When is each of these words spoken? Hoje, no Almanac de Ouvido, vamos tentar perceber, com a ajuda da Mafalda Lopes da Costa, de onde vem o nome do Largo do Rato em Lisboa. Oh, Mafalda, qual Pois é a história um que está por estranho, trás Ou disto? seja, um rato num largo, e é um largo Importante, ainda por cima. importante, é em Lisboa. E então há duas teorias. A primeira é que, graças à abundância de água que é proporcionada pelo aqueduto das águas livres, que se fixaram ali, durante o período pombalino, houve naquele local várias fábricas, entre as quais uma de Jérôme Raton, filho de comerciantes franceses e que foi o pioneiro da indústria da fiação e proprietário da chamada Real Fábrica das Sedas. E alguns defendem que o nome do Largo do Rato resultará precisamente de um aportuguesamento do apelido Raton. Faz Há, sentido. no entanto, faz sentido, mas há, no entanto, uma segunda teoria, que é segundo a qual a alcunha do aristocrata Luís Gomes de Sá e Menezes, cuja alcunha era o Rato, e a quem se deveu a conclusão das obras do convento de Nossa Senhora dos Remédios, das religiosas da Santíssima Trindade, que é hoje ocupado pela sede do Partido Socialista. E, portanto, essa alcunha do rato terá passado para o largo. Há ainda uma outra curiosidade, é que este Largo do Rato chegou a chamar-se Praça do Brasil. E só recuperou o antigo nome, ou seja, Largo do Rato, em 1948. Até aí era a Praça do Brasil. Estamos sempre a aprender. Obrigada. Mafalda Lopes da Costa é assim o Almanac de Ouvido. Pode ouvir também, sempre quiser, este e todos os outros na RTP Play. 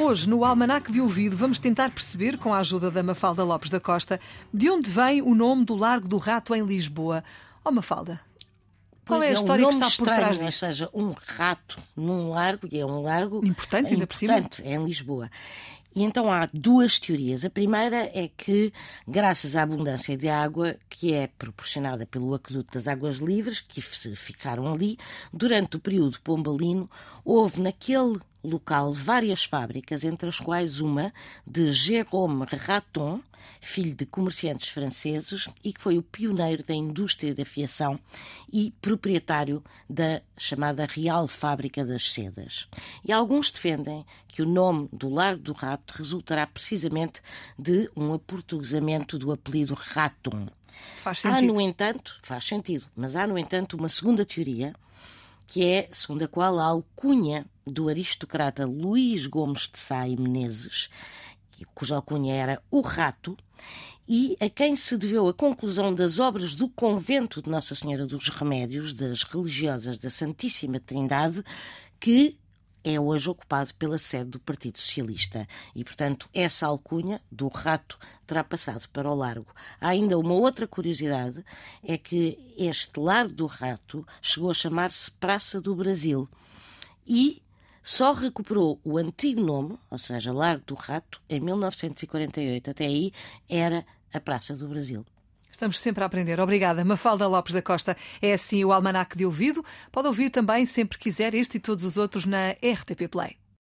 Hoje, 0.00 0.26
no 0.28 0.44
Almanac 0.44 0.90
de 0.90 0.98
Ouvido, 1.00 1.36
vamos 1.36 1.58
tentar 1.58 1.90
perceber, 1.90 2.38
com 2.38 2.54
a 2.54 2.58
ajuda 2.58 2.90
da 2.90 3.02
Mafalda 3.02 3.44
Lopes 3.44 3.68
da 3.68 3.78
Costa, 3.78 4.18
de 4.52 4.70
onde 4.70 4.88
vem 4.90 5.20
o 5.20 5.34
nome 5.34 5.64
do 5.64 5.76
Largo 5.76 6.08
do 6.08 6.16
Rato 6.16 6.54
em 6.54 6.64
Lisboa. 6.64 7.22
Oh, 7.62 7.70
Mafalda, 7.70 8.18
qual 9.06 9.20
Pois 9.20 9.30
é 9.30 9.34
a 9.34 9.34
história 9.34 9.66
um 9.66 9.68
que 9.68 9.74
está 9.74 9.86
por 9.86 9.92
estranho, 9.92 10.16
trás 10.20 10.38
Ou 10.38 10.44
disto? 10.46 10.58
seja, 10.58 10.90
um 10.94 11.14
rato 11.36 11.78
num 11.94 12.30
largo, 12.30 12.66
e 12.72 12.80
é 12.80 12.86
um 12.86 13.02
largo 13.02 13.44
Importante, 13.44 13.92
ainda 13.92 14.06
por 14.06 14.16
cima. 14.16 14.38
importante, 14.38 14.66
é 14.66 14.74
em 14.74 14.84
Lisboa. 14.84 15.30
E 15.94 16.02
então 16.02 16.30
há 16.30 16.48
duas 16.52 16.98
teorias. 16.98 17.44
A 17.44 17.50
primeira 17.50 18.10
é 18.14 18.28
que, 18.36 18.72
graças 19.06 19.56
à 19.56 19.62
abundância 19.62 20.16
de 20.16 20.28
água 20.28 20.76
que 20.88 21.12
é 21.12 21.26
proporcionada 21.26 22.06
pelo 22.06 22.34
aqueduto 22.34 22.74
das 22.74 22.86
águas 22.86 23.16
livres, 23.16 23.60
que 23.60 23.82
se 23.82 24.14
fixaram 24.14 24.72
ali, 24.72 24.98
durante 25.32 25.76
o 25.76 25.80
período 25.80 26.20
pombalino, 26.20 26.88
houve 27.24 27.60
naquele 27.60 28.20
local 28.42 28.92
várias 28.92 29.44
fábricas, 29.44 30.04
entre 30.04 30.28
as 30.28 30.38
quais 30.38 30.80
uma 30.80 31.12
de 31.46 31.72
Jérôme 31.72 32.44
Raton, 32.44 33.20
filho 33.60 33.94
de 33.94 34.06
comerciantes 34.06 34.68
franceses 34.68 35.48
e 35.62 35.72
que 35.72 35.80
foi 35.80 35.98
o 35.98 36.02
pioneiro 36.02 36.62
da 36.62 36.74
indústria 36.74 37.34
da 37.34 37.44
fiação 37.44 37.98
e 38.52 38.72
proprietário 38.80 39.62
da 39.88 40.22
chamada 40.36 40.86
Real 40.86 41.26
Fábrica 41.26 41.84
das 41.84 42.12
Sedas. 42.12 42.68
E 43.04 43.12
alguns 43.12 43.50
defendem 43.50 44.04
que 44.28 44.42
o 44.42 44.46
nome 44.46 44.88
do 44.92 45.08
Largo 45.08 45.42
do 45.42 45.52
Rato 45.52 45.79
resultará 45.88 46.46
precisamente 46.46 47.22
de 47.58 47.90
um 47.96 48.12
aportuguesamento 48.12 49.18
do 49.18 49.32
apelido 49.32 49.74
Raton. 49.74 50.48
Faz 50.96 51.24
Há, 51.26 51.34
sentido. 51.34 51.52
no 51.52 51.60
entanto, 51.60 52.18
faz 52.22 52.44
sentido, 52.44 52.86
mas 52.96 53.16
há, 53.16 53.26
no 53.26 53.38
entanto, 53.38 53.76
uma 53.76 53.88
segunda 53.88 54.24
teoria, 54.24 54.74
que 55.46 55.64
é 55.64 55.88
segundo 55.92 56.22
a 56.22 56.28
qual 56.28 56.58
a 56.58 56.64
alcunha 56.64 57.46
do 57.66 57.88
aristocrata 57.88 58.64
Luís 58.64 59.26
Gomes 59.26 59.68
de 59.72 59.78
Sá 59.78 60.08
e 60.08 60.16
Menezes, 60.16 60.88
cuja 61.74 61.96
alcunha 61.96 62.34
era 62.34 62.62
o 62.70 62.80
Rato, 62.80 63.36
e 64.08 64.36
a 64.40 64.48
quem 64.48 64.74
se 64.74 64.96
deveu 64.96 65.28
a 65.28 65.34
conclusão 65.34 65.94
das 65.94 66.18
obras 66.18 66.54
do 66.54 66.68
convento 66.68 67.40
de 67.40 67.48
Nossa 67.48 67.74
Senhora 67.74 68.06
dos 68.06 68.28
Remédios, 68.28 68.92
das 68.92 69.22
religiosas 69.22 69.98
da 69.98 70.10
Santíssima 70.10 70.80
Trindade, 70.80 71.44
que 72.00 72.36
é 72.82 72.98
hoje 72.98 73.28
ocupado 73.28 73.74
pela 73.74 73.98
sede 73.98 74.30
do 74.30 74.40
Partido 74.40 74.78
Socialista. 74.78 75.46
E, 75.74 75.84
portanto, 75.84 76.28
essa 76.32 76.66
alcunha 76.66 77.20
do 77.30 77.48
rato 77.48 77.98
terá 78.26 78.42
passado 78.42 78.88
para 78.88 79.10
o 79.10 79.14
largo. 79.14 79.52
Há 79.80 79.88
ainda 79.88 80.18
uma 80.18 80.34
outra 80.34 80.66
curiosidade, 80.66 81.44
é 81.82 81.98
que 81.98 82.38
este 82.56 82.98
Largo 82.98 83.34
do 83.34 83.46
Rato 83.46 84.06
chegou 84.22 84.50
a 84.50 84.54
chamar-se 84.54 85.10
Praça 85.10 85.60
do 85.60 85.74
Brasil. 85.74 86.28
E 87.06 87.42
só 87.82 88.12
recuperou 88.12 88.78
o 88.84 88.98
antigo 88.98 89.40
nome, 89.40 89.78
ou 89.90 89.98
seja, 89.98 90.32
Largo 90.32 90.64
do 90.66 90.74
Rato, 90.74 91.20
em 91.28 91.40
1948. 91.40 92.70
Até 92.70 92.86
aí 92.86 93.12
era 93.48 93.84
a 94.12 94.20
Praça 94.20 94.54
do 94.54 94.68
Brasil. 94.68 95.04
Estamos 95.60 95.78
sempre 95.78 96.02
a 96.02 96.06
aprender. 96.06 96.40
Obrigada. 96.40 96.82
Mafalda 96.86 97.26
Lopes 97.26 97.52
da 97.52 97.60
Costa 97.60 97.94
é 98.22 98.32
assim 98.32 98.64
o 98.64 98.72
Almanac 98.72 99.14
de 99.14 99.26
Ouvido. 99.26 99.62
Pode 99.92 100.08
ouvir 100.08 100.30
também, 100.30 100.64
sempre 100.64 100.96
quiser, 100.96 101.34
este 101.34 101.58
e 101.58 101.60
todos 101.60 101.84
os 101.84 101.98
outros 101.98 102.24
na 102.24 102.52
RTP 102.52 103.10
Play. 103.10 103.39